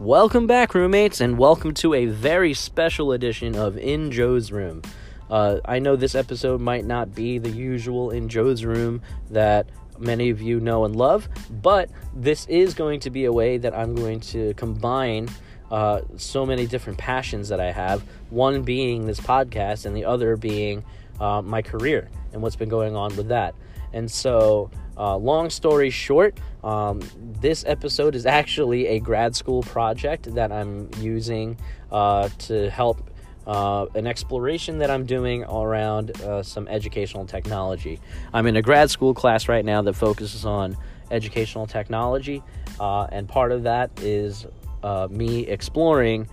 [0.00, 4.80] Welcome back, roommates, and welcome to a very special edition of In Joe's Room.
[5.28, 9.68] Uh, I know this episode might not be the usual In Joe's Room that
[9.98, 13.76] many of you know and love, but this is going to be a way that
[13.76, 15.28] I'm going to combine
[15.70, 18.02] uh, so many different passions that I have.
[18.30, 20.82] One being this podcast, and the other being
[21.20, 23.54] uh, my career and what's been going on with that.
[23.92, 27.00] And so, uh, long story short, um,
[27.40, 31.56] this episode is actually a grad school project that I'm using
[31.90, 33.10] uh, to help
[33.46, 37.98] uh, an exploration that I'm doing around uh, some educational technology.
[38.32, 40.76] I'm in a grad school class right now that focuses on
[41.10, 42.42] educational technology,
[42.78, 44.46] uh, and part of that is
[44.82, 46.28] uh, me exploring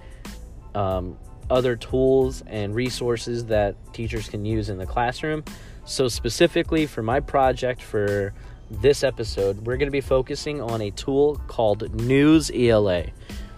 [0.75, 1.17] um,
[1.49, 5.43] other tools and resources that teachers can use in the classroom.
[5.87, 8.33] So, specifically for my project for
[8.69, 13.05] this episode, we're going to be focusing on a tool called News ELA,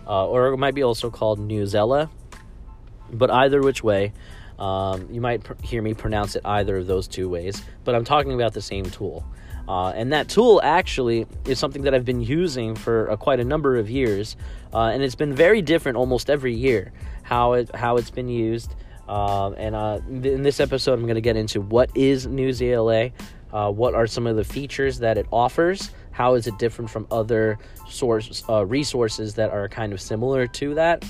[0.05, 2.08] uh, or it might be also called Newsela.
[3.11, 4.13] But either which way,
[4.59, 8.05] um, you might pr- hear me pronounce it either of those two ways, but I'm
[8.05, 9.25] talking about the same tool.
[9.67, 13.43] Uh, and that tool actually is something that I've been using for uh, quite a
[13.43, 14.36] number of years,
[14.71, 16.93] uh, and it's been very different almost every year
[17.23, 18.75] how it how it's been used.
[19.09, 23.09] Um, and uh, in this episode, I'm going to get into what is News ELA,
[23.52, 27.07] uh, what are some of the features that it offers, how is it different from
[27.09, 27.57] other
[27.89, 31.03] source uh, resources that are kind of similar to that,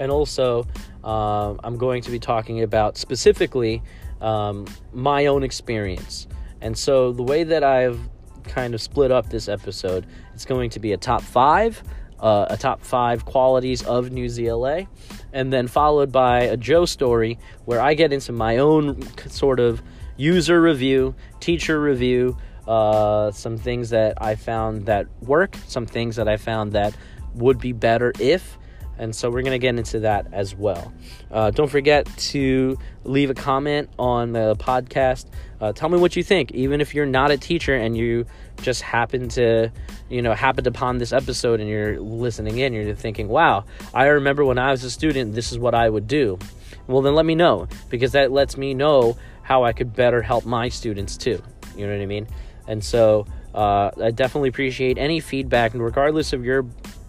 [0.00, 0.66] and also
[1.04, 3.82] um, I'm going to be talking about specifically
[4.22, 6.26] um, my own experience.
[6.62, 8.00] And so the way that I've
[8.44, 11.82] kind of split up this episode, it's going to be a top five,
[12.18, 14.86] uh, a top five qualities of News ELA,
[15.32, 19.82] and then followed by a Joe story where I get into my own sort of
[20.16, 26.28] user review, teacher review, uh, some things that I found that work, some things that
[26.28, 26.96] I found that
[27.34, 28.58] would be better if.
[29.02, 30.92] And so we're going to get into that as well.
[31.28, 35.26] Uh, don't forget to leave a comment on the podcast.
[35.60, 38.26] Uh, tell me what you think, even if you're not a teacher and you
[38.62, 39.72] just happen to,
[40.08, 44.44] you know, happened upon this episode and you're listening in, you're thinking, wow, I remember
[44.44, 46.38] when I was a student, this is what I would do.
[46.86, 50.46] Well, then let me know because that lets me know how I could better help
[50.46, 51.42] my students too.
[51.76, 52.28] You know what I mean?
[52.68, 56.62] And so uh, I definitely appreciate any feedback, and regardless of your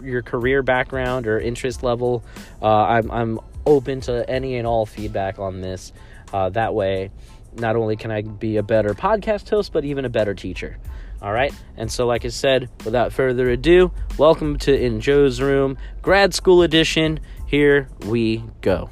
[0.03, 2.23] your career background or interest level,
[2.61, 5.93] uh, I'm I'm open to any and all feedback on this.
[6.31, 7.11] Uh, that way,
[7.55, 10.77] not only can I be a better podcast host, but even a better teacher.
[11.21, 11.53] All right.
[11.77, 16.63] And so, like I said, without further ado, welcome to In Joe's Room, grad school
[16.63, 17.21] edition.
[17.47, 18.89] Here we go.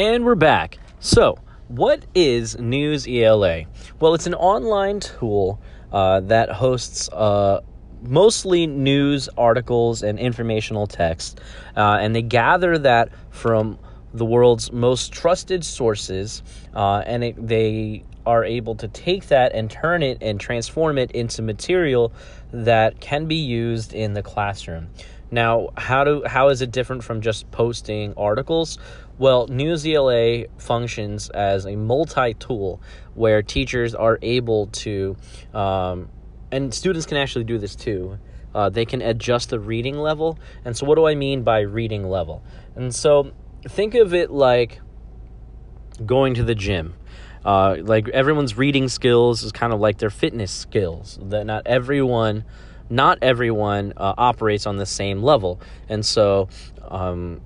[0.00, 0.78] And we're back.
[1.00, 1.36] So,
[1.68, 3.64] what is News ELA?
[4.00, 5.60] Well, it's an online tool
[5.92, 7.60] uh, that hosts uh,
[8.00, 11.42] mostly news articles and informational text,
[11.76, 13.78] uh, and they gather that from
[14.14, 16.42] the world's most trusted sources,
[16.74, 21.10] uh, and it, they are able to take that and turn it and transform it
[21.10, 22.10] into material
[22.52, 24.88] that can be used in the classroom.
[25.30, 28.78] Now, how do how is it different from just posting articles?
[29.20, 32.80] Well, News ELA functions as a multi-tool
[33.12, 35.14] where teachers are able to,
[35.52, 36.08] um,
[36.50, 38.18] and students can actually do this too.
[38.54, 40.38] Uh, they can adjust the reading level.
[40.64, 42.42] And so, what do I mean by reading level?
[42.74, 43.32] And so,
[43.68, 44.80] think of it like
[46.06, 46.94] going to the gym.
[47.44, 51.18] Uh, like everyone's reading skills is kind of like their fitness skills.
[51.24, 52.46] That not everyone,
[52.88, 55.60] not everyone uh, operates on the same level,
[55.90, 56.48] and so
[56.88, 57.42] um,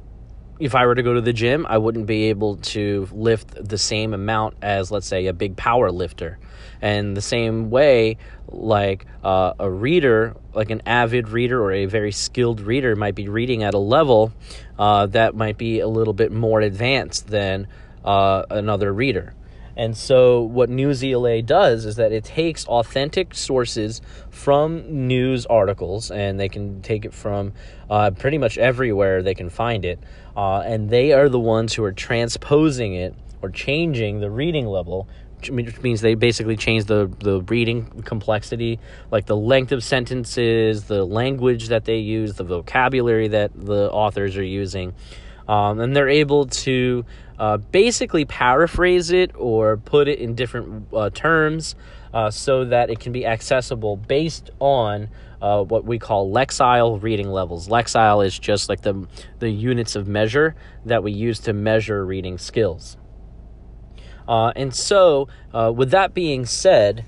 [0.59, 3.79] if I were to go to the gym, I wouldn't be able to lift the
[3.79, 6.39] same amount as, let's say, a big power lifter.
[6.81, 12.13] And the same way, like uh, a reader, like an avid reader or a very
[12.13, 14.33] skilled reader, might be reading at a level
[14.79, 17.67] uh, that might be a little bit more advanced than
[18.05, 19.35] uh, another reader.
[19.77, 24.01] And so, what News ELA does is that it takes authentic sources
[24.31, 27.53] from news articles, and they can take it from
[27.91, 29.99] uh, pretty much everywhere they can find it.
[30.37, 35.09] Uh, and they are the ones who are transposing it or changing the reading level,
[35.51, 38.79] which means they basically change the, the reading complexity,
[39.11, 44.37] like the length of sentences, the language that they use, the vocabulary that the authors
[44.37, 44.95] are using.
[45.49, 47.05] Um, and they're able to
[47.39, 51.75] uh, basically paraphrase it or put it in different uh, terms
[52.13, 55.09] uh, so that it can be accessible based on
[55.43, 57.69] uh, what we call Lexile reading levels.
[57.69, 59.07] Lexile is just like the,
[59.41, 60.55] the units of measure
[60.87, 62.97] that we use to measure reading skills.
[64.27, 67.05] Uh, and so, uh, with that being said,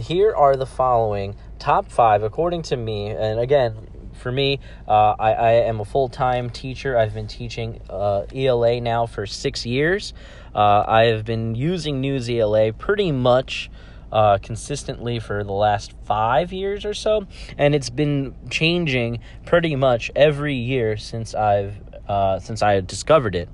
[0.00, 3.08] here are the following top five, according to me.
[3.08, 3.74] And again,
[4.24, 6.96] for me, uh, I, I, am a full time teacher.
[6.96, 10.14] I've been teaching uh, ELA now for six years.
[10.54, 13.70] Uh, I have been using News ELA pretty much.
[14.12, 17.26] Uh, consistently for the last five years or so,
[17.58, 21.74] and it's been changing pretty much every year since I've
[22.08, 23.48] uh, since I discovered it.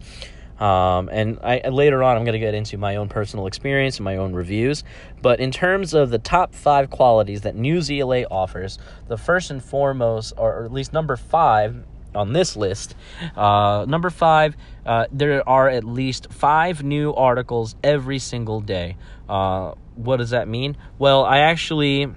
[0.60, 4.04] Um, and I, later on, I'm going to get into my own personal experience and
[4.04, 4.84] my own reviews.
[5.22, 8.78] But in terms of the top five qualities that News ELA offers,
[9.08, 11.82] the first and foremost, or at least number five
[12.14, 12.94] on this list,
[13.36, 14.54] uh, number five,
[14.84, 18.96] uh, there are at least five new articles every single day.
[19.28, 20.76] Uh, what does that mean?
[20.98, 22.08] Well, I actually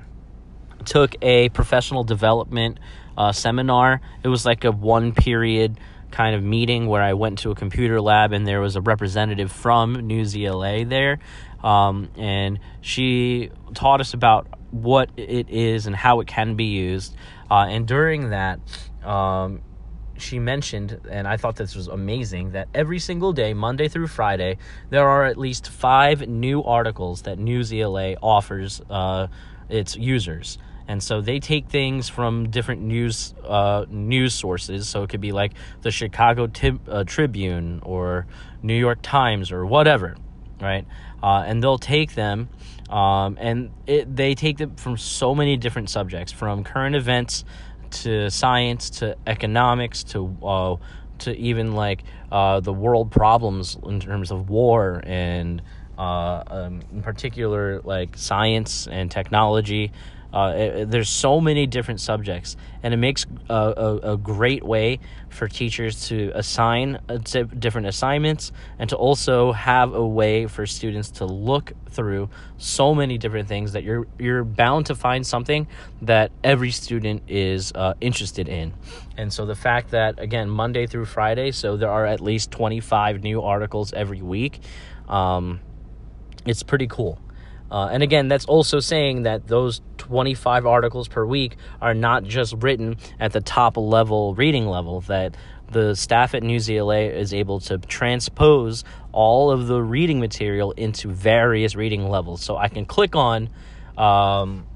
[0.83, 2.79] took a professional development
[3.17, 4.01] uh, seminar.
[4.23, 5.79] It was like a one period
[6.13, 9.51] kind of meeting where I went to a computer lab and there was a representative
[9.51, 11.17] from News ELA there.
[11.63, 17.15] Um, and she taught us about what it is and how it can be used.
[17.49, 18.59] Uh, and during that,
[19.03, 19.61] um,
[20.15, 24.59] she mentioned, and I thought this was amazing, that every single day, Monday through Friday,
[24.91, 29.27] there are at least five new articles that News ELA offers uh,
[29.67, 34.87] its users and so they take things from different news uh, news sources.
[34.87, 38.25] So it could be like the Chicago Tib- uh, Tribune or
[38.61, 40.15] New York Times or whatever,
[40.61, 40.85] right?
[41.21, 42.49] Uh, and they'll take them,
[42.89, 47.45] um, and it, they take them from so many different subjects, from current events
[47.91, 50.75] to science to economics to uh,
[51.19, 55.61] to even like uh, the world problems in terms of war and
[55.97, 59.91] uh, um, in particular like science and technology
[60.33, 64.99] uh, it, there's so many different subjects, and it makes a, a, a great way
[65.29, 66.99] for teachers to assign
[67.59, 73.19] different assignments and to also have a way for students to look through so many
[73.19, 75.67] different things that you're you're bound to find something
[76.01, 78.73] that every student is uh, interested in.
[79.17, 83.21] And so the fact that again Monday through Friday, so there are at least 25
[83.21, 84.59] new articles every week.
[85.07, 85.59] Um,
[86.45, 87.19] it's pretty cool.
[87.73, 92.53] Uh, and again, that's also saying that those 25 articles per week are not just
[92.59, 95.35] written at the top level reading level, that
[95.71, 101.09] the staff at News ELA is able to transpose all of the reading material into
[101.09, 102.43] various reading levels.
[102.43, 103.49] So I can click on
[103.97, 104.67] um,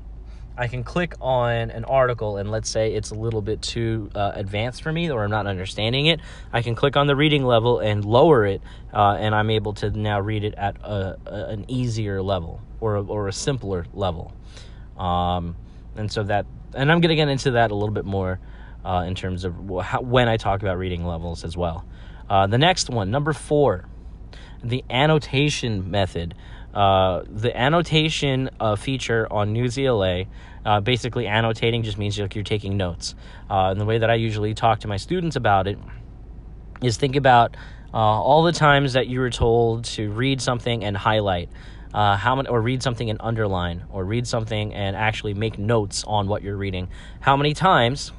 [0.58, 4.32] I can click on an article and let's say it's a little bit too uh,
[4.34, 6.20] advanced for me or I'm not understanding it.
[6.52, 8.62] I can click on the reading level and lower it,
[8.92, 12.96] uh, and I'm able to now read it at a, a, an easier level or
[12.96, 14.34] a, or a simpler level.
[14.98, 15.56] Um,
[15.96, 18.40] and so that, and I'm going to get into that a little bit more
[18.84, 19.54] uh, in terms of
[19.84, 21.86] how, when I talk about reading levels as well.
[22.30, 23.86] Uh, the next one, number four,
[24.64, 26.34] the annotation method.
[26.78, 30.26] Uh, the annotation uh, feature on ELA,
[30.64, 33.16] uh, basically annotating just means like you're taking notes.
[33.50, 35.80] Uh, and the way that I usually talk to my students about it
[36.84, 37.58] is think about
[37.92, 41.50] uh, all the times that you were told to read something and highlight.
[41.94, 46.28] How many, or read something and underline, or read something and actually make notes on
[46.28, 46.90] what you're reading.
[47.22, 48.12] How many times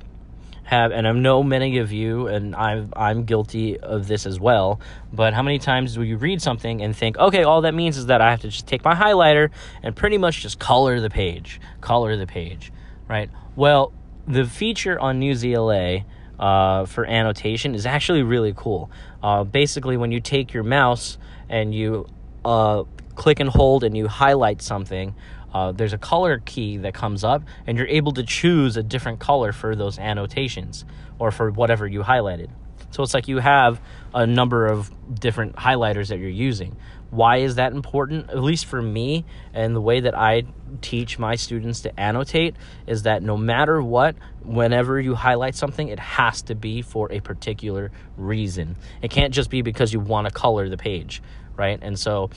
[0.69, 4.81] have, and I know many of you, and I'm I'm guilty of this as well.
[5.11, 8.07] But how many times do you read something and think, okay, all that means is
[8.07, 9.49] that I have to just take my highlighter
[9.83, 12.71] and pretty much just color the page, color the page,
[13.09, 13.31] right?
[13.57, 13.95] Well,
[14.27, 16.01] the feature on ELA
[16.39, 18.91] uh, for annotation is actually really cool.
[19.23, 21.17] Uh, basically, when you take your mouse
[21.49, 22.07] and you
[22.45, 22.85] uh,
[23.15, 25.15] click and hold and you highlight something
[25.53, 29.19] uh, there's a color key that comes up, and you're able to choose a different
[29.19, 30.85] color for those annotations
[31.19, 32.49] or for whatever you highlighted.
[32.91, 33.81] So it's like you have
[34.15, 34.91] a number of
[35.21, 36.77] different highlighters that you're using.
[37.11, 38.31] Why is that important?
[38.31, 40.45] At least for me, and the way that I
[40.81, 42.55] teach my students to annotate
[42.87, 47.21] is that no matter what, whenever you highlight something, it has to be for a
[47.21, 48.77] particular reason.
[49.01, 51.23] It can't just be because you want to color the page,
[51.57, 51.79] right?
[51.81, 52.31] And so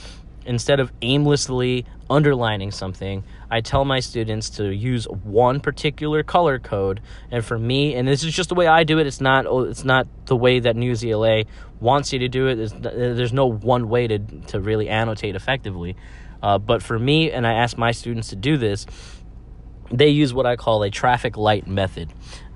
[0.46, 7.02] instead of aimlessly underlining something, I tell my students to use one particular color code.
[7.32, 9.08] And for me, and this is just the way I do it.
[9.08, 9.46] It's not.
[9.46, 11.44] Oh, it's not the way that News ELA
[11.80, 12.56] wants you to do it.
[12.56, 15.96] There's, there's no one way to to really annotate effectively.
[16.42, 18.88] Uh, but for me, and I ask my students to do this,
[19.92, 22.10] they use what I call a traffic light method.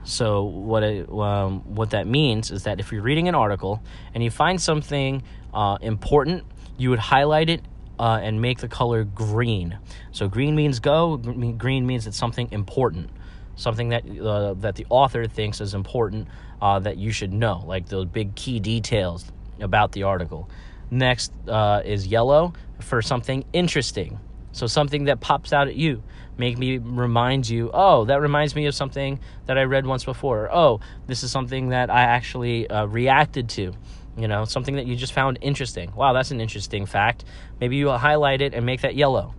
[0.03, 3.81] So what it, um, what that means is that if you're reading an article
[4.13, 5.23] and you find something
[5.53, 6.43] uh, important,
[6.77, 7.61] you would highlight it
[7.99, 9.77] uh, and make the color green.
[10.11, 11.17] So green means go.
[11.17, 13.09] Green means it's something important,
[13.55, 16.27] something that uh, that the author thinks is important
[16.61, 20.49] uh, that you should know, like those big key details about the article.
[20.91, 24.19] Next uh, is yellow for something interesting.
[24.51, 26.01] So something that pops out at you.
[26.37, 30.49] Make me remind you, oh, that reminds me of something that I read once before.
[30.51, 33.73] oh, this is something that I actually uh, reacted to.
[34.17, 35.93] You know, something that you just found interesting.
[35.95, 37.25] Wow, that's an interesting fact.
[37.59, 39.33] Maybe you highlight it and make that yellow.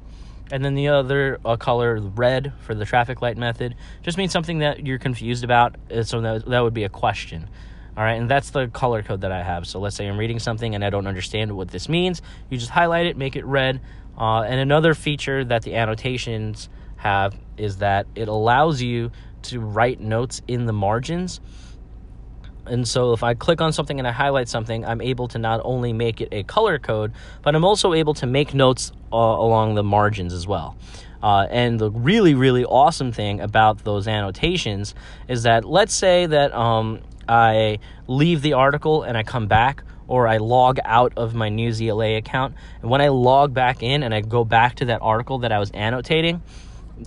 [0.50, 4.58] And then the other uh, color, red, for the traffic light method, just means something
[4.58, 5.76] that you're confused about.
[5.90, 7.48] Uh, so that, that would be a question.
[7.96, 9.66] All right, and that's the color code that I have.
[9.66, 12.20] So let's say I'm reading something and I don't understand what this means.
[12.50, 13.80] You just highlight it, make it red.
[14.18, 19.10] Uh, and another feature that the annotations have is that it allows you
[19.42, 21.40] to write notes in the margins.
[22.66, 25.60] And so if I click on something and I highlight something, I'm able to not
[25.64, 29.74] only make it a color code, but I'm also able to make notes uh, along
[29.74, 30.76] the margins as well.
[31.22, 34.94] Uh, and the really, really awesome thing about those annotations
[35.28, 40.28] is that let's say that um, I leave the article and I come back, or
[40.28, 42.54] I log out of my Newsela account.
[42.80, 45.58] And when I log back in and I go back to that article that I
[45.58, 46.42] was annotating,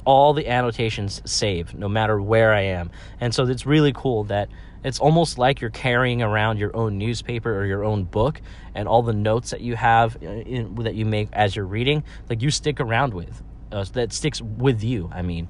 [0.06, 2.92] all the annotations save no matter where I am.
[3.22, 4.50] And so it's really cool that
[4.84, 8.42] it's almost like you're carrying around your own newspaper or your own book
[8.76, 12.04] and all the notes that you have uh, in, that you make as you're reading,
[12.30, 13.44] like you stick around with.
[13.72, 15.48] Uh, that sticks with you, I mean.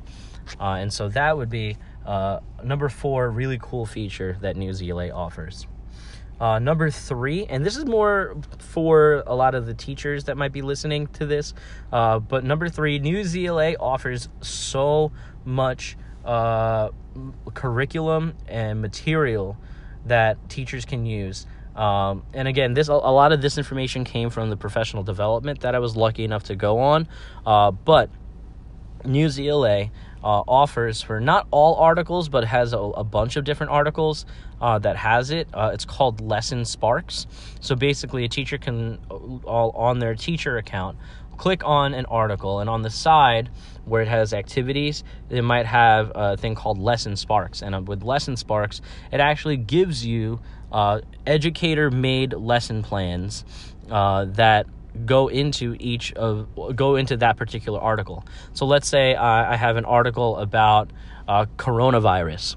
[0.60, 5.68] Uh, and so that would be uh, number four really cool feature that Newsela offers.
[6.40, 10.54] Uh, number three, and this is more for a lot of the teachers that might
[10.54, 11.54] be listening to this,
[11.92, 15.12] uh, but number three, Newsela offers so
[15.44, 16.90] much uh,
[17.54, 19.58] curriculum and material
[20.06, 21.46] that teachers can use.
[21.76, 25.76] Um, and again, this a, lot of this information came from the professional development that
[25.76, 27.08] I was lucky enough to go on.
[27.46, 28.10] Uh, but
[29.04, 29.90] Newsela
[30.24, 34.26] uh, offers for not all articles, but has a, a bunch of different articles
[34.62, 35.48] uh, that has it.
[35.54, 37.28] Uh, it's called Lesson Sparks.
[37.62, 40.98] So basically, a teacher can, uh, all on their teacher account,
[41.40, 43.50] click on an article, and on the side
[43.86, 47.64] where it has activities, it might have a thing called Lesson Sparks.
[47.64, 48.82] And uh, with Lesson Sparks,
[49.12, 50.42] it actually gives you
[50.72, 53.44] uh, educator made lesson plans
[53.88, 54.68] that
[55.06, 58.26] go into each of go into that particular article.
[58.54, 60.92] So let's say I, I have an article about
[61.28, 62.56] uh, coronavirus,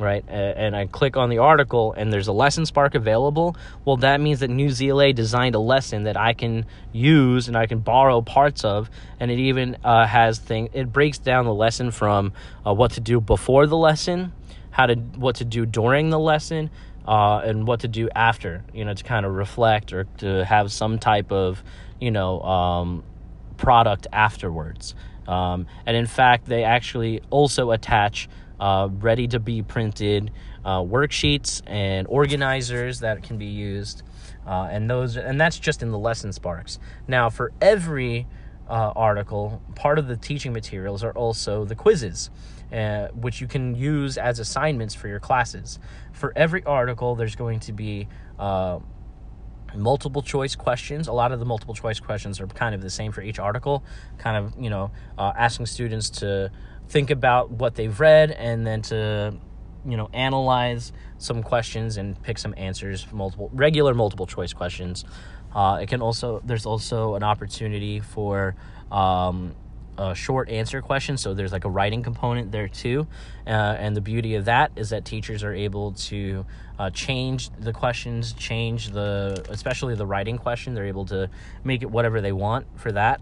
[0.00, 0.24] right?
[0.28, 3.56] And I click on the article and there's a lesson spark available.
[3.84, 7.80] Well, that means that Newsela designed a lesson that I can use and I can
[7.80, 10.70] borrow parts of, and it even uh, has thing.
[10.72, 12.32] It breaks down the lesson from
[12.66, 14.32] uh, what to do before the lesson,
[14.70, 16.70] how to what to do during the lesson
[17.06, 20.72] uh, and what to do after, you know, to kind of reflect or to have
[20.72, 21.62] some type of,
[22.00, 23.04] you know, um,
[23.56, 24.94] product afterwards.
[25.26, 28.28] Um, and in fact, they actually also attach
[28.60, 30.30] uh, ready to be printed
[30.64, 34.02] uh, worksheets and organizers that can be used.
[34.46, 36.78] Uh, and those, and that's just in the lesson sparks.
[37.08, 38.26] Now, for every
[38.68, 42.30] uh, article, part of the teaching materials are also the quizzes
[42.72, 45.78] uh, which you can use as assignments for your classes.
[46.12, 48.78] For every article, there's going to be uh,
[49.74, 51.08] multiple choice questions.
[51.08, 53.82] A lot of the multiple choice questions are kind of the same for each article,
[54.18, 56.50] kind of, you know, uh, asking students to
[56.90, 59.34] think about what they've read and then to
[59.86, 65.04] you know analyze some questions and pick some answers multiple regular multiple choice questions
[65.54, 68.54] uh, it can also there's also an opportunity for
[68.92, 69.54] um,
[70.00, 71.18] a short answer question.
[71.18, 73.06] So there's like a writing component there too.
[73.46, 76.46] Uh, and the beauty of that is that teachers are able to
[76.78, 80.74] uh, change the questions, change the, especially the writing question.
[80.74, 81.28] They're able to
[81.64, 83.20] make it whatever they want for that.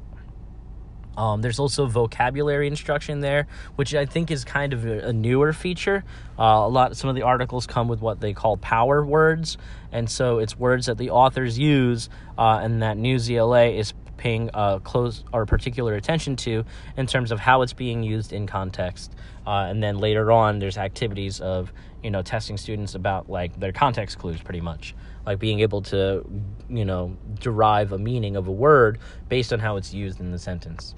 [1.19, 5.53] Um, there's also vocabulary instruction there, which I think is kind of a, a newer
[5.53, 6.05] feature.
[6.39, 9.59] Uh, a lot, some of the articles come with what they call power words,
[9.91, 12.09] and so it's words that the authors use,
[12.39, 16.65] uh, and that News ELA is paying uh, close or particular attention to
[16.97, 19.13] in terms of how it's being used in context.
[19.45, 23.73] Uh, and then later on, there's activities of you know testing students about like their
[23.73, 24.95] context clues, pretty much
[25.29, 26.25] like being able to
[26.71, 30.39] you know derive a meaning of a word based on how it's used in the
[30.39, 30.95] sentence.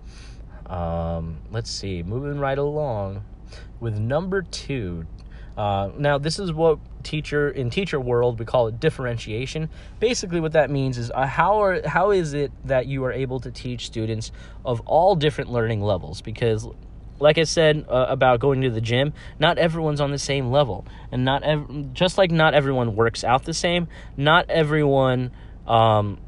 [0.67, 3.25] Um, let's see, moving right along
[3.81, 5.05] with number two.
[5.57, 9.71] Uh, now, this is what teacher in teacher world we call it differentiation
[10.01, 13.41] basically what that means is uh, how are how is it that you are able
[13.41, 14.31] to teach students
[14.67, 16.69] of all different learning levels because
[17.21, 20.87] like I said uh, about going to the gym, not everyone's on the same level,
[21.13, 25.31] and not ev- just like not everyone works out the same, not everyone
[25.67, 26.19] um,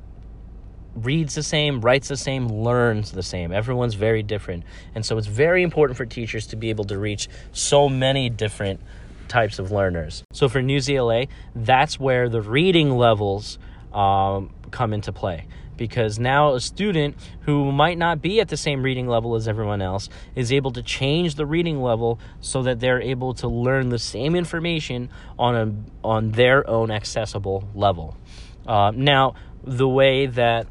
[0.95, 3.53] reads the same, writes the same, learns the same.
[3.53, 7.29] Everyone's very different, and so it's very important for teachers to be able to reach
[7.53, 8.81] so many different
[9.29, 10.23] types of learners.
[10.33, 13.59] So for Newsela, that's where the reading levels
[13.95, 15.47] um, come into play
[15.83, 19.83] because now a student who might not be at the same reading level as everyone
[19.83, 23.99] else is able to change the reading level so that they're able to learn the
[23.99, 25.11] same information
[25.41, 28.17] on a on their own accessible level.
[28.65, 29.35] Uh, now,
[29.65, 30.69] the way that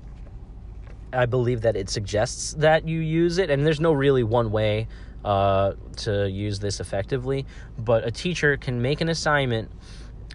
[1.11, 4.87] I believe that it suggests that you use it, and there's no really one way
[5.25, 7.45] uh, to use this effectively,
[7.77, 9.69] but a teacher can make an assignment.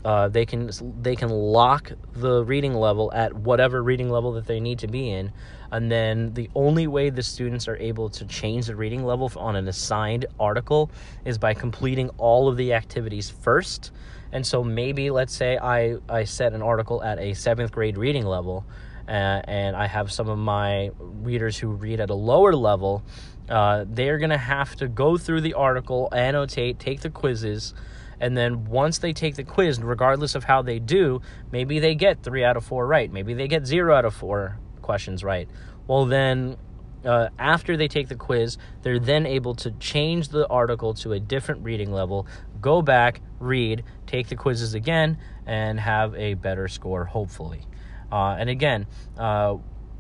[0.07, 0.71] Uh, they can
[1.03, 5.11] they can lock the reading level at whatever reading level that they need to be
[5.11, 5.33] in,
[5.73, 9.57] and then the only way the students are able to change the reading level on
[9.57, 10.93] an assigned article
[11.25, 13.91] is by completing all of the activities first.
[14.31, 18.27] And so maybe let's say I I set an article at a seventh grade reading
[18.27, 18.65] level
[19.09, 23.03] uh, and I have some of my readers who read at a lower level,
[23.49, 27.75] uh, they're going to have to go through the article, annotate, take the quizzes,
[28.21, 31.21] and then once they take the quiz, regardless of how they do,
[31.53, 34.59] maybe they get three out of four right, maybe they get zero out of four
[34.83, 35.49] questions right.
[35.87, 36.57] Well, then
[37.05, 41.21] uh, after they take the quiz, they're then able to change the article to a
[41.21, 42.27] different reading level,
[42.61, 47.63] go back, read, take the quizzes again, and have a better score, hopefully.
[48.11, 48.87] Uh, and again,
[49.19, 49.57] uh,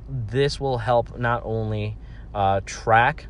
[0.08, 1.96] this will help not only
[2.34, 3.26] uh, track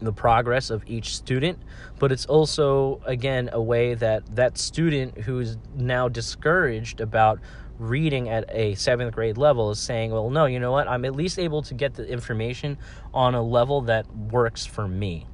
[0.00, 1.58] the progress of each student,
[1.98, 7.40] but it's also, again, a way that that student who's now discouraged about
[7.78, 10.88] reading at a seventh grade level is saying, well, no, you know what?
[10.88, 12.78] I'm at least able to get the information
[13.12, 15.26] on a level that works for me.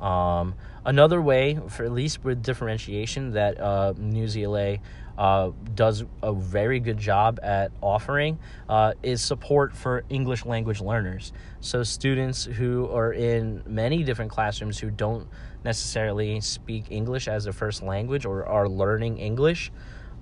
[0.00, 4.80] Um, another way, for at least with differentiation, that uh, Newsela
[5.18, 11.32] uh, does a very good job at offering uh, is support for English language learners.
[11.60, 15.26] So, students who are in many different classrooms who don't
[15.64, 19.72] necessarily speak English as a first language or are learning English,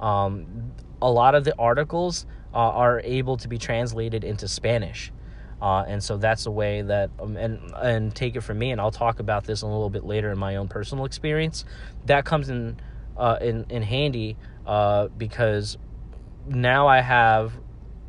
[0.00, 0.72] um,
[1.02, 5.12] a lot of the articles uh, are able to be translated into Spanish.
[5.60, 8.80] Uh, and so that's a way that um, and and take it from me and
[8.80, 11.64] I'll talk about this a little bit later in my own personal experience
[12.04, 12.76] that comes in
[13.16, 15.78] uh, in in handy uh, because
[16.46, 17.52] now I have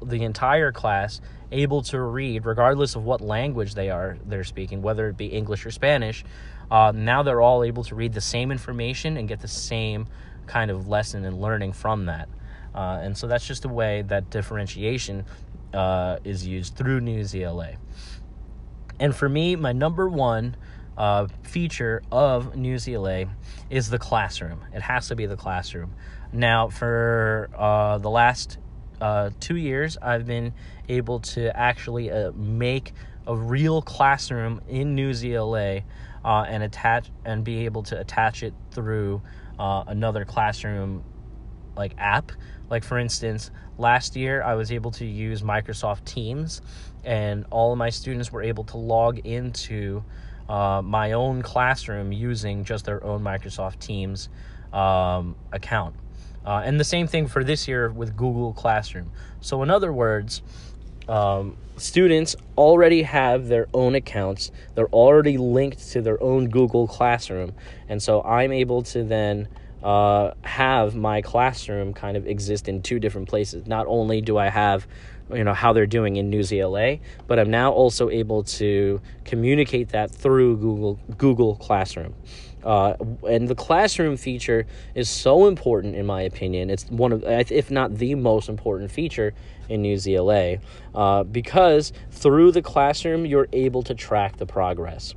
[0.01, 5.07] the entire class able to read, regardless of what language they are they're speaking, whether
[5.07, 6.23] it be English or Spanish.
[6.69, 10.05] Uh, now they're all able to read the same information and get the same
[10.47, 12.27] kind of lesson and learning from that.
[12.75, 15.25] Uh, and so that's just a way that differentiation
[15.73, 17.77] uh, is used through Newsela.
[18.99, 20.55] And for me, my number one
[20.97, 23.29] uh, feature of Newsela
[23.69, 24.61] is the classroom.
[24.73, 25.93] It has to be the classroom.
[26.33, 28.57] Now, for uh, the last
[28.99, 30.53] uh, two years, I've been
[30.89, 32.93] able to actually uh, make
[33.27, 35.83] a real classroom in Newsela
[36.25, 39.21] uh, and attach and be able to attach it through
[39.59, 41.03] uh, another classroom
[41.75, 42.31] like app.
[42.69, 46.61] Like for instance, last year I was able to use Microsoft Teams,
[47.03, 50.03] and all of my students were able to log into
[50.49, 54.29] uh, my own classroom using just their own Microsoft Teams
[54.73, 55.95] um, account.
[56.45, 59.11] Uh, and the same thing for this year with Google Classroom.
[59.41, 60.41] So, in other words,
[61.09, 67.53] um, students already have their own accounts, they're already linked to their own Google Classroom.
[67.87, 69.47] And so I'm able to then
[69.83, 73.67] uh, have my classroom kind of exist in two different places.
[73.67, 74.87] Not only do I have
[75.33, 80.11] you know how they're doing in Newsela, but I'm now also able to communicate that
[80.11, 82.13] through Google Google Classroom.
[82.63, 82.95] Uh,
[83.29, 86.69] and the classroom feature is so important, in my opinion.
[86.69, 89.33] It's one of, if not the most important feature
[89.69, 90.59] in Newsela,
[90.93, 95.13] uh, because through the classroom, you're able to track the progress.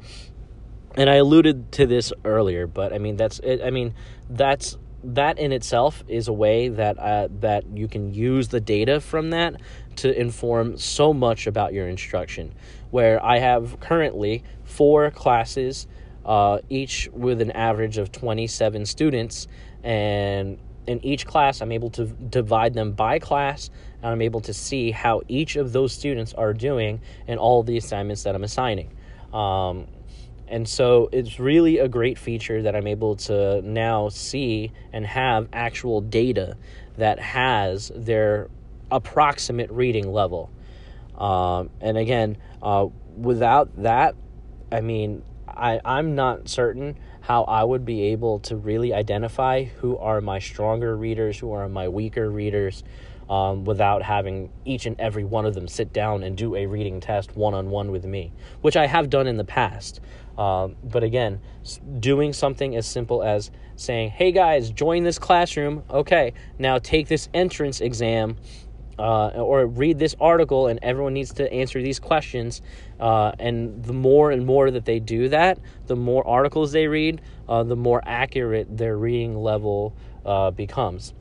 [0.97, 3.41] And I alluded to this earlier, but I mean that's.
[3.45, 3.95] I mean
[4.29, 9.01] that's that in itself is a way that uh, that you can use the data
[9.01, 9.55] from that
[10.01, 12.53] to inform so much about your instruction.
[12.91, 15.87] Where I have currently four classes
[16.25, 19.49] uh, each with an average of 27 students.
[19.83, 23.71] And in each class, I'm able to divide them by class,
[24.03, 27.77] and I'm able to see how each of those students are doing in all the
[27.77, 28.91] assignments that I'm assigning.
[29.33, 29.87] Um,
[30.49, 35.49] and so it's really a great feature that I'm able to now see and have
[35.53, 36.57] actual data
[36.97, 38.49] that has their
[38.91, 40.51] approximate reading level.
[41.17, 44.15] Um, and again, uh, without that,
[44.73, 49.99] I mean, I, I'm not certain how I would be able to really identify who
[49.99, 52.83] are my stronger readers, who are my weaker readers,
[53.29, 56.99] um, without having each and every one of them sit down and do a reading
[56.99, 60.01] test one on one with me, which I have done in the past.
[60.37, 61.41] Um, but again,
[62.01, 65.85] doing something as simple as saying, hey guys, join this classroom.
[65.91, 68.37] Okay, now take this entrance exam
[69.01, 72.61] uh, or read this article and everyone needs to answer these questions.
[72.99, 77.21] Uh, and the more and more that they do that the more articles they read
[77.49, 81.15] uh, the more accurate their reading level uh, becomes.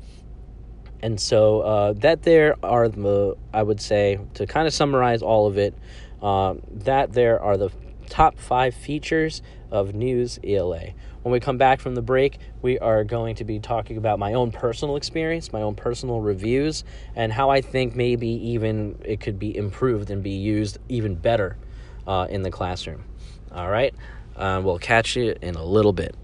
[1.02, 5.48] And so uh, that there are the i would say to kind of summarize all
[5.48, 5.74] of it
[6.22, 7.72] uh, that there are the
[8.10, 13.04] top five features of news ela when we come back from the break, we are
[13.04, 16.84] going to be talking about my own personal experience, my own personal reviews,
[17.16, 21.58] and how I think maybe even it could be improved and be used even better
[22.08, 23.04] uh, in the classroom.
[23.52, 23.94] All right,
[24.38, 26.16] uh, we'll catch you in a little bit.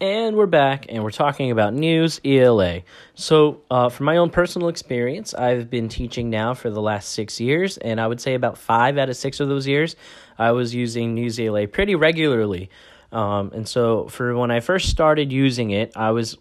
[0.00, 2.82] And we're back, and we're talking about News ELA.
[3.14, 7.40] So, uh, from my own personal experience, I've been teaching now for the last six
[7.40, 9.96] years, and I would say about five out of six of those years,
[10.38, 12.70] I was using News ELA pretty regularly.
[13.10, 16.38] Um, and so, for when I first started using it, I was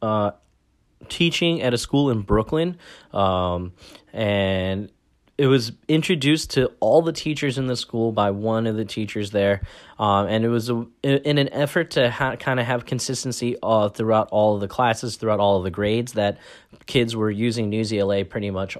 [0.00, 0.30] uh,
[1.10, 2.78] teaching at a school in Brooklyn,
[3.12, 3.74] um,
[4.14, 4.90] and
[5.36, 9.30] it was introduced to all the teachers in the school by one of the teachers
[9.32, 9.62] there,
[9.98, 13.88] um, and it was a, in an effort to ha- kind of have consistency uh,
[13.88, 16.12] throughout all of the classes, throughout all of the grades.
[16.12, 16.38] That
[16.86, 18.76] kids were using News ELA pretty much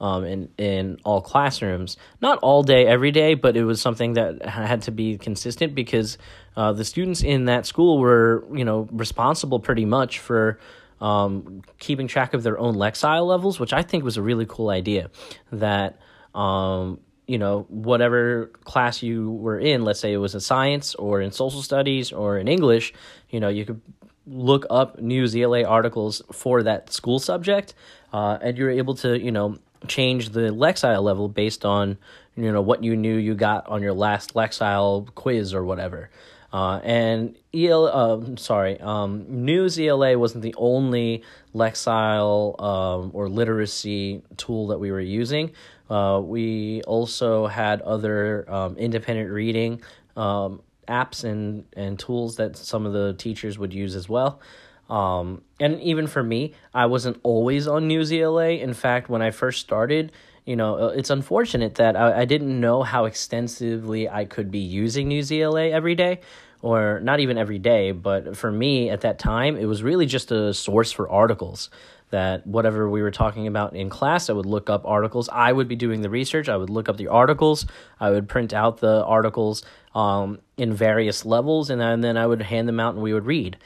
[0.00, 4.44] um, in in all classrooms, not all day, every day, but it was something that
[4.44, 6.18] had to be consistent because
[6.56, 10.58] uh, the students in that school were, you know, responsible pretty much for
[11.00, 14.70] um, keeping track of their own Lexile levels, which I think was a really cool
[14.70, 15.10] idea.
[15.52, 15.98] That
[16.34, 21.20] um, you know, whatever class you were in, let's say it was in science or
[21.20, 22.94] in social studies or in English,
[23.30, 23.80] you know, you could
[24.26, 27.74] look up News ELA articles for that school subject,
[28.12, 31.98] uh, and you're able to, you know, change the Lexile level based on,
[32.36, 36.10] you know, what you knew you got on your last Lexile quiz or whatever.
[36.52, 41.22] Uh, and EL, uh, sorry, um, News ELA wasn't the only
[41.54, 45.52] Lexile um, or literacy tool that we were using.
[45.90, 49.80] Uh, we also had other um, independent reading
[50.16, 54.40] um, apps and, and tools that some of the teachers would use as well.
[54.88, 58.50] Um, and even for me, I wasn't always on News ELA.
[58.50, 60.12] In fact, when I first started,
[60.46, 64.60] you know, uh, it's unfortunate that I, I didn't know how extensively I could be
[64.60, 66.20] using News ELA every day,
[66.62, 70.30] or not even every day, but for me at that time, it was really just
[70.30, 71.68] a source for articles.
[72.10, 75.28] That whatever we were talking about in class, I would look up articles.
[75.28, 76.48] I would be doing the research.
[76.48, 77.66] I would look up the articles.
[77.98, 82.24] I would print out the articles um, in various levels, and then, and then I
[82.24, 83.56] would hand them out and we would read.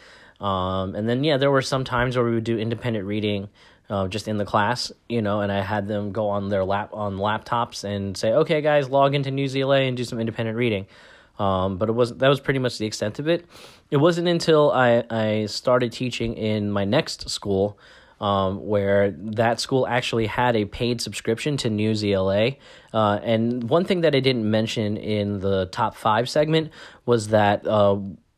[0.41, 3.51] Um, and then, yeah, there were some times where we would do independent reading
[3.91, 6.91] uh, just in the class, you know, and I had them go on their lap
[6.93, 10.87] on laptops and say, "Okay, guys, log into News ELA and do some independent reading."
[11.39, 13.45] Um, but it was that was pretty much the extent of it.
[13.91, 17.79] It wasn't until I I started teaching in my next school.
[18.21, 22.51] Um, where that school actually had a paid subscription to News ELA.
[22.93, 26.71] Uh, and one thing that I didn't mention in the top five segment
[27.07, 27.97] was that uh,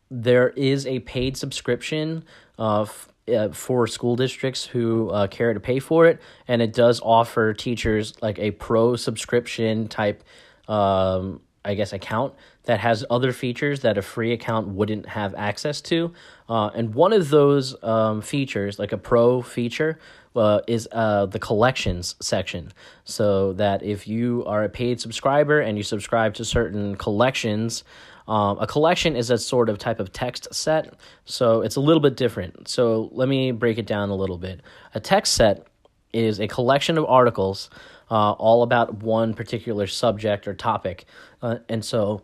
[0.09, 2.23] there is a paid subscription
[2.61, 2.87] uh,
[3.29, 7.55] uh, for school districts who uh, care to pay for it, and it does offer
[7.55, 10.25] teachers like a pro subscription type,
[10.69, 15.81] um, I guess, account that has other features that a free account wouldn't have access
[15.81, 16.13] to.
[16.49, 19.99] Uh, and one of those um, features, like a pro feature,
[20.37, 22.73] uh, is uh, the collections section.
[23.05, 27.85] So that if you are a paid subscriber and you subscribe to certain collections,
[28.29, 32.01] um, a collection is a sort of type of text set, so it's a little
[32.01, 32.69] bit different.
[32.69, 34.61] So let me break it down a little bit.
[34.95, 35.67] A text set
[36.13, 37.71] is a collection of articles
[38.11, 41.07] uh, all about one particular subject or topic.
[41.41, 42.23] Uh, and so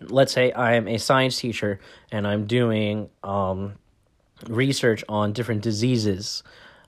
[0.00, 1.80] let's say I am a science teacher
[2.12, 3.74] and I'm doing um,
[4.48, 6.42] research on different diseases.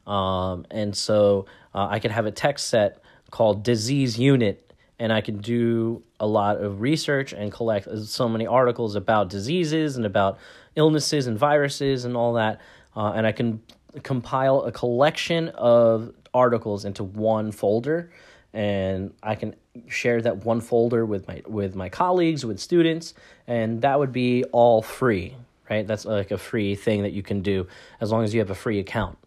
[0.07, 4.66] Um, and so uh, I could have a text set called disease unit
[4.99, 9.97] and I can do a lot of research and collect so many articles about diseases
[9.97, 10.39] and about
[10.75, 12.61] illnesses and viruses and all that.
[12.97, 13.61] Uh, and I can
[14.03, 18.11] compile a collection of articles into one folder,
[18.53, 19.55] and I can
[19.89, 23.15] share that one folder with my with my colleagues, with students,
[23.47, 25.37] and that would be all free,
[25.69, 25.87] right?
[25.87, 27.67] That's like a free thing that you can do
[28.01, 29.19] as long as you have a free account.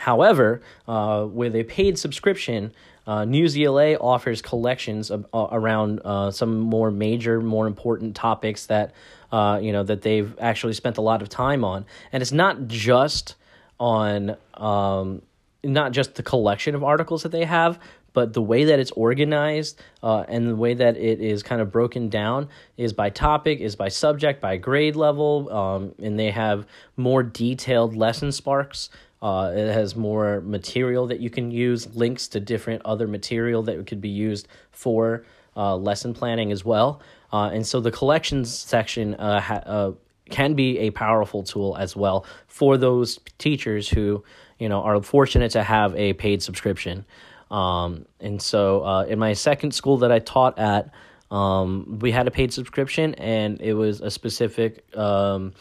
[0.00, 2.72] However, uh, with a paid subscription,
[3.06, 8.64] uh, News ELA offers collections of, uh, around uh, some more major, more important topics
[8.66, 8.94] that
[9.30, 12.66] uh, you know that they've actually spent a lot of time on, and it's not
[12.66, 13.34] just
[13.78, 15.20] on um,
[15.62, 17.78] not just the collection of articles that they have,
[18.14, 21.70] but the way that it's organized uh, and the way that it is kind of
[21.70, 26.66] broken down is by topic, is by subject, by grade level, um, and they have
[26.96, 28.88] more detailed lesson sparks.
[29.22, 33.86] Uh, it has more material that you can use, links to different other material that
[33.86, 35.24] could be used for
[35.56, 37.00] uh, lesson planning as well.
[37.32, 39.92] Uh, and so the collections section uh, ha- uh,
[40.30, 44.24] can be a powerful tool as well for those teachers who
[44.58, 47.04] you know are fortunate to have a paid subscription.
[47.50, 50.92] Um, and so uh, in my second school that I taught at,
[51.30, 55.52] um, we had a paid subscription, and it was a specific um,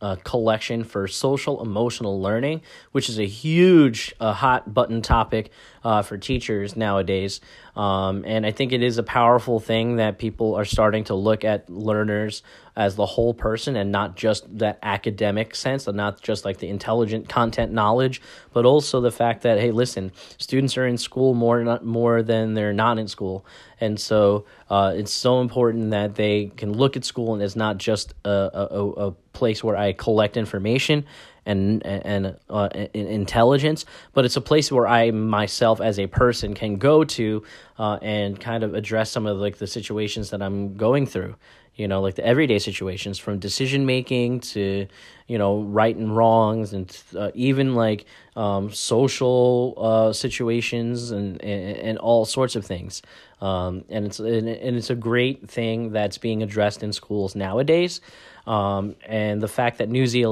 [0.00, 2.60] uh, collection for social emotional learning,
[2.92, 5.50] which is a huge, uh, hot button topic
[5.86, 7.40] uh, for teachers nowadays.
[7.76, 11.44] Um, and I think it is a powerful thing that people are starting to look
[11.44, 12.42] at learners
[12.74, 16.68] as the whole person and not just that academic sense and not just like the
[16.68, 18.20] intelligent content knowledge,
[18.52, 22.54] but also the fact that, hey, listen, students are in school more, not more than
[22.54, 23.46] they're not in school.
[23.80, 27.78] And so uh, it's so important that they can look at school and it's not
[27.78, 31.04] just a, a, a place where I collect information
[31.46, 36.76] and and uh, intelligence, but it's a place where I myself as a person can
[36.76, 37.42] go to
[37.78, 41.36] uh, and kind of address some of like the situations that I'm going through.
[41.76, 44.86] You know like the everyday situations from decision making to
[45.26, 51.76] you know right and wrongs and uh, even like um, social uh, situations and, and,
[51.76, 53.02] and all sorts of things.
[53.42, 58.00] Um, and it's and, and it's a great thing that's being addressed in schools nowadays
[58.46, 60.22] um, and the fact that Newsy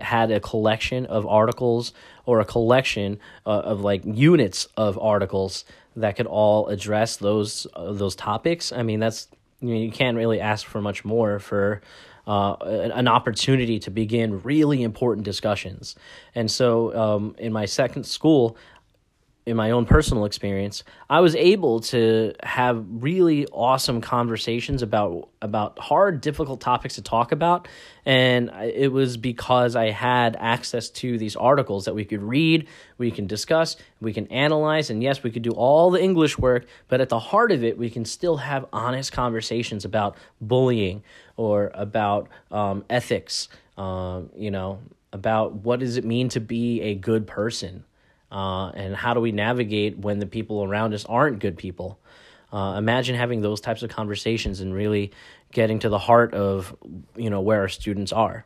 [0.00, 1.92] had a collection of articles
[2.26, 5.64] or a collection uh, of like units of articles
[5.96, 9.28] that could all address those uh, those topics I mean that's
[9.60, 11.80] you, know, you can't really ask for much more for
[12.26, 15.96] uh, an opportunity to begin really important discussions.
[16.34, 18.56] And so, um, in my second school,
[19.48, 25.78] in my own personal experience, I was able to have really awesome conversations about about
[25.78, 27.66] hard, difficult topics to talk about,
[28.04, 33.10] and it was because I had access to these articles that we could read, we
[33.10, 37.00] can discuss, we can analyze, and yes, we could do all the English work, but
[37.00, 41.02] at the heart of it, we can still have honest conversations about bullying
[41.38, 44.80] or about um, ethics, um, you know,
[45.10, 47.84] about what does it mean to be a good person
[48.30, 51.98] uh, and how do we navigate when the people around us aren't good people?
[52.52, 55.12] Uh, imagine having those types of conversations and really
[55.52, 56.74] getting to the heart of
[57.16, 58.44] you know where our students are.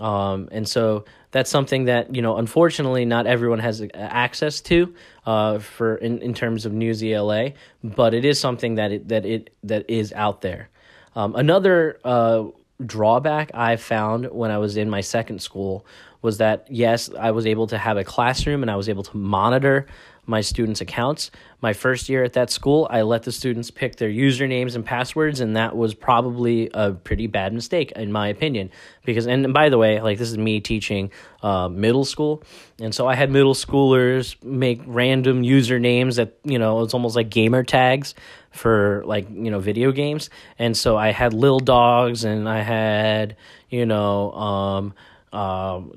[0.00, 4.94] Um, and so that's something that you know unfortunately not everyone has access to
[5.26, 9.24] uh, for in, in terms of News ELA, but it is something that it that
[9.24, 10.68] it that is out there.
[11.16, 12.44] Um, another uh,
[12.84, 15.86] drawback I found when I was in my second school
[16.24, 19.16] was that yes, I was able to have a classroom and I was able to
[19.16, 19.86] monitor
[20.26, 21.30] my students' accounts.
[21.60, 25.40] My first year at that school, I let the students pick their usernames and passwords,
[25.40, 28.70] and that was probably a pretty bad mistake, in my opinion.
[29.04, 31.10] Because, and by the way, like this is me teaching
[31.42, 32.42] uh, middle school,
[32.80, 37.28] and so I had middle schoolers make random usernames that you know it's almost like
[37.28, 38.14] gamer tags
[38.50, 43.36] for like you know video games, and so I had little dogs, and I had
[43.68, 44.32] you know.
[44.32, 44.94] Um,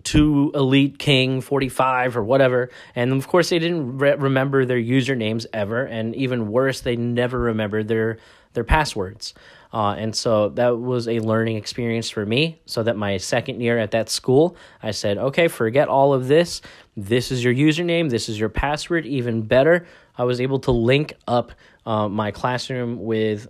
[0.03, 2.69] two elite king 45 or whatever.
[2.95, 5.83] And of course they didn't re- remember their usernames ever.
[5.83, 8.17] And even worse they never remembered their
[8.53, 9.33] their passwords.
[9.71, 12.59] Uh, and so that was a learning experience for me.
[12.65, 16.61] So that my second year at that school i said okay forget all of this.
[16.95, 18.09] This is your username.
[18.09, 19.05] This is your password.
[19.05, 21.51] Even better i was able to link up
[21.85, 23.47] uh, my classroom with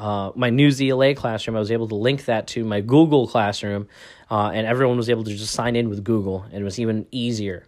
[0.00, 3.86] uh, my News ELA classroom, I was able to link that to my Google classroom,
[4.30, 7.06] uh, and everyone was able to just sign in with Google, and it was even
[7.10, 7.66] easier.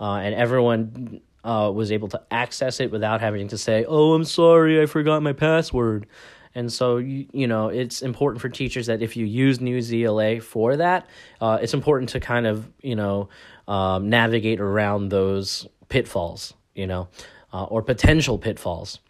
[0.00, 4.24] Uh, and everyone uh, was able to access it without having to say, "Oh, I'm
[4.24, 6.06] sorry, I forgot my password."
[6.54, 10.40] And so, you, you know, it's important for teachers that if you use News ELA
[10.40, 11.08] for that,
[11.40, 13.28] uh, it's important to kind of, you know,
[13.66, 17.08] um, navigate around those pitfalls, you know,
[17.52, 19.00] uh, or potential pitfalls.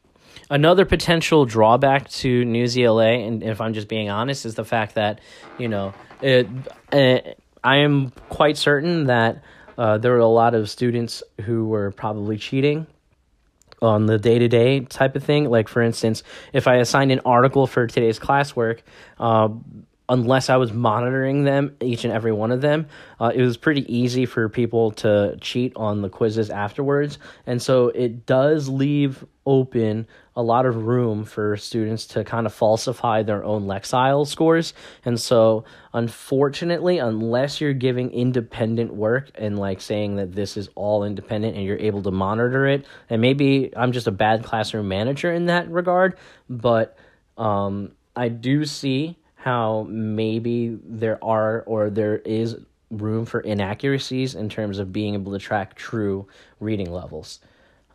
[0.50, 4.94] Another potential drawback to News ELA, and if I'm just being honest, is the fact
[4.94, 5.20] that,
[5.58, 6.48] you know, it,
[6.92, 9.42] it I am quite certain that
[9.76, 12.86] uh, there were a lot of students who were probably cheating
[13.82, 15.50] on the day to day type of thing.
[15.50, 18.80] Like, for instance, if I assigned an article for today's classwork,
[19.18, 19.48] uh,
[20.08, 22.86] unless I was monitoring them, each and every one of them,
[23.18, 27.18] uh, it was pretty easy for people to cheat on the quizzes afterwards.
[27.46, 32.52] And so it does leave open a lot of room for students to kind of
[32.52, 34.74] falsify their own Lexile scores.
[35.04, 41.04] And so, unfortunately, unless you're giving independent work and like saying that this is all
[41.04, 45.32] independent and you're able to monitor it, and maybe I'm just a bad classroom manager
[45.32, 46.16] in that regard,
[46.48, 46.96] but
[47.36, 52.56] um, I do see how maybe there are or there is
[52.90, 56.26] room for inaccuracies in terms of being able to track true
[56.60, 57.40] reading levels.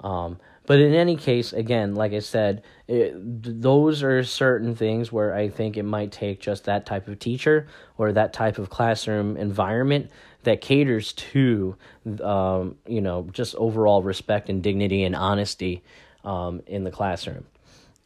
[0.02, 5.34] Um, but in any case, again, like I said, it, those are certain things where
[5.34, 7.66] I think it might take just that type of teacher
[7.98, 10.12] or that type of classroom environment
[10.44, 11.76] that caters to,
[12.22, 15.82] um, you know, just overall respect and dignity and honesty
[16.24, 17.48] um, in the classroom.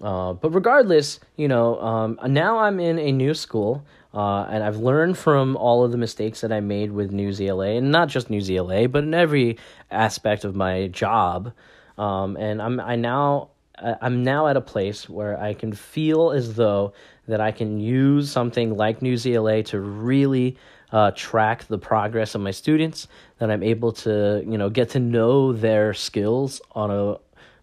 [0.04, 4.76] Uh, but regardless, you know, um, now I'm in a new school, uh, and I've
[4.76, 8.92] learned from all of the mistakes that I made with Newsela, and not just Newsela,
[8.92, 9.58] but in every
[9.90, 11.54] aspect of my job.
[11.98, 16.56] Um, and I'm I now I'm now at a place where I can feel as
[16.56, 16.94] though
[17.28, 20.58] that I can use something like Newsela to really
[20.92, 23.08] uh, track the progress of my students.
[23.38, 27.18] That I'm able to you know get to know their skills on a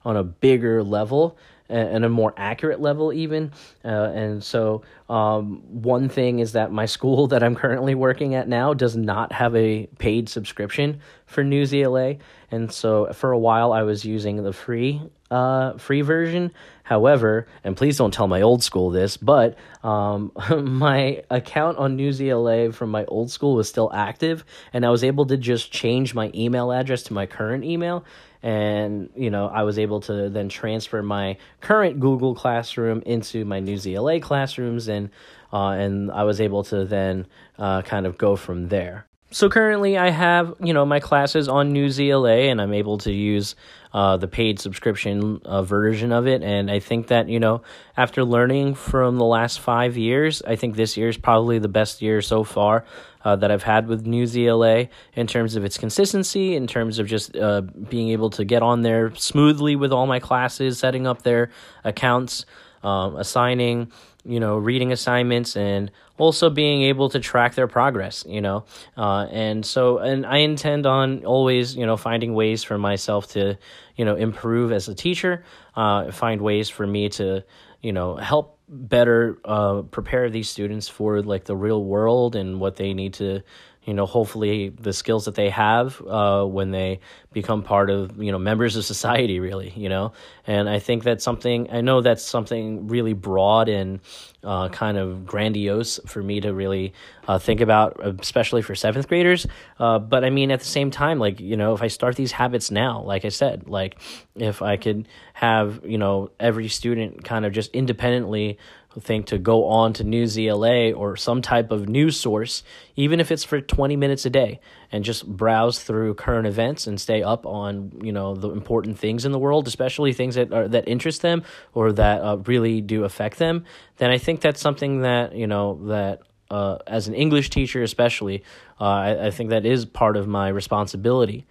[0.05, 1.37] on a bigger level
[1.71, 3.53] and a more accurate level even.
[3.85, 8.49] Uh, and so um, one thing is that my school that i'm currently working at
[8.49, 12.19] now does not have a paid subscription for newsela
[12.51, 16.51] and so for a while i was using the free uh, free version.
[16.83, 22.75] However and please don't tell my old school this but um, my account on newsela
[22.75, 26.33] from my old school was still active and i was able to just change my
[26.35, 28.05] email address to my current email
[28.43, 33.61] and you know I was able to then transfer my current Google Classroom into my
[33.61, 35.11] Newsela classrooms, and
[35.53, 37.27] uh, and I was able to then
[37.59, 39.07] uh, kind of go from there.
[39.33, 43.55] So currently, I have you know my classes on Newsela and I'm able to use
[43.93, 46.43] uh, the paid subscription uh, version of it.
[46.43, 47.63] And I think that you know
[47.97, 52.03] after learning from the last five years, I think this year is probably the best
[52.03, 52.85] year so far
[53.25, 57.37] uh, that I've had with Newsela in terms of its consistency, in terms of just
[57.37, 61.51] uh, being able to get on there smoothly with all my classes, setting up their
[61.85, 62.47] accounts,
[62.83, 63.93] um, assigning,
[64.25, 68.65] you know, reading assignments, and also being able to track their progress, you know.
[68.97, 73.59] Uh, and so, and I intend on always, you know, finding ways for myself to,
[73.97, 77.45] you know, improve as a teacher, uh, find ways for me to,
[77.81, 82.77] you know, help better uh, prepare these students for like the real world and what
[82.77, 83.43] they need to
[83.85, 87.01] you know hopefully the skills that they have uh, when they
[87.33, 90.13] become part of you know members of society really you know?
[90.47, 94.01] And i think that's something i know that's something really broad and
[94.43, 96.95] uh, kind of grandiose for me to really
[97.29, 99.47] uh, think about especially for seventh graders.
[99.79, 102.33] Uh, but i mean at the same time like you know if i start these
[102.33, 103.99] habits now like i said like
[104.35, 108.59] if i could have you know every student kind of just independently
[108.99, 112.65] think to go on to Newsela or some type of news source,
[112.97, 114.59] even if it's for 20 minutes a day,
[114.91, 119.25] and just browse through current events and stay up on you know the important things
[119.25, 123.05] in the world, especially things that are that interest them or that uh, really do
[123.05, 123.65] affect them.
[123.99, 128.43] Then I think that's something that you know that uh, as an English teacher, especially,
[128.81, 131.47] uh, I, I think that is part of my responsibility.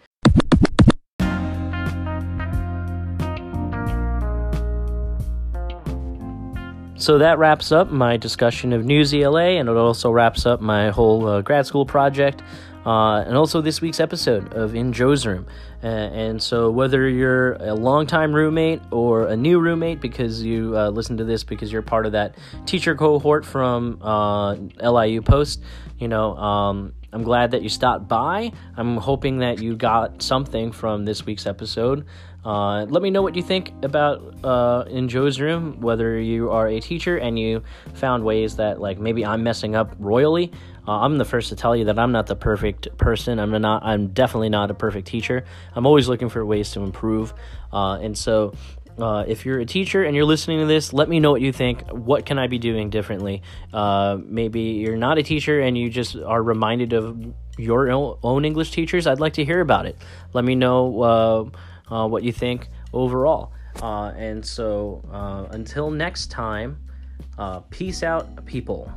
[7.00, 11.26] So that wraps up my discussion of Newsela, and it also wraps up my whole
[11.26, 12.42] uh, grad school project,
[12.86, 15.48] uh, and also this week's episode of In Joe's Room.
[15.82, 20.90] Uh, and so, whether you're a longtime roommate or a new roommate because you uh,
[20.90, 22.36] listen to this because you're part of that
[22.66, 25.64] teacher cohort from uh, LIU Post,
[26.00, 28.52] you know, um, I'm glad that you stopped by.
[28.78, 32.06] I'm hoping that you got something from this week's episode.
[32.43, 35.82] Uh, let me know what you think about uh, in Joe's room.
[35.82, 39.95] Whether you are a teacher and you found ways that like maybe I'm messing up
[39.99, 40.52] royally.
[40.88, 43.39] Uh, I'm the first to tell you that I'm not the perfect person.
[43.39, 43.84] I'm not.
[43.84, 45.45] I'm definitely not a perfect teacher.
[45.75, 47.34] I'm always looking for ways to improve.
[47.71, 48.54] Uh, and so,
[48.97, 51.52] uh, if you're a teacher and you're listening to this, let me know what you
[51.52, 51.88] think.
[51.89, 53.43] What can I be doing differently?
[53.73, 58.71] Uh, maybe you're not a teacher and you just are reminded of your own English
[58.71, 59.08] teachers.
[59.08, 59.97] I'd like to hear about it.
[60.34, 61.49] Let me know uh,
[61.89, 63.51] what you think overall.
[63.82, 66.78] Uh, and so uh, until next time,
[67.38, 68.91] uh, peace out, people.